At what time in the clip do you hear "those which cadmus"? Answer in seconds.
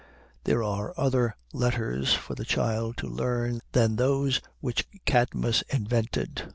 3.97-5.61